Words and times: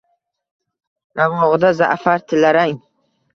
Ravog’ida 1.21 1.71
za’far 1.81 2.25
tillarang 2.33 2.75